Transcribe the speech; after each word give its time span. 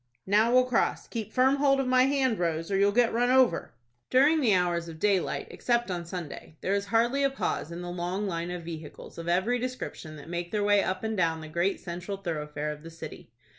"Now 0.25 0.51
we'll 0.51 0.65
cross. 0.65 1.07
Keep 1.07 1.31
firm 1.31 1.57
hold 1.57 1.79
of 1.79 1.85
my 1.85 2.05
hand 2.05 2.39
Rose, 2.39 2.71
or 2.71 2.75
you'll 2.75 2.91
get 2.91 3.13
run 3.13 3.29
over." 3.29 3.75
During 4.09 4.41
the 4.41 4.55
hours 4.55 4.87
of 4.87 4.97
daylight, 4.99 5.49
except 5.51 5.91
on 5.91 6.07
Sunday, 6.07 6.57
there 6.61 6.73
is 6.73 6.85
hardly 6.87 7.21
a 7.21 7.29
pause 7.29 7.71
in 7.71 7.83
the 7.83 7.91
long 7.91 8.25
line 8.25 8.49
of 8.49 8.63
vehicles 8.65 9.19
of 9.19 9.27
every 9.27 9.59
description 9.59 10.15
that 10.15 10.27
make 10.27 10.49
their 10.49 10.63
way 10.63 10.83
up 10.83 11.03
and 11.03 11.15
down 11.15 11.41
the 11.41 11.47
great 11.47 11.79
central 11.79 12.17
thoroughfare 12.17 12.71
of 12.71 12.81
the 12.81 12.89
city. 12.89 13.29